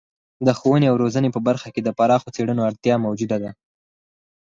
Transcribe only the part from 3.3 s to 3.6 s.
ده.